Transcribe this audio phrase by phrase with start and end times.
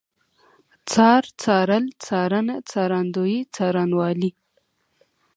[0.91, 4.31] څار، څارل، څارنه، څارندوی، څارنوالي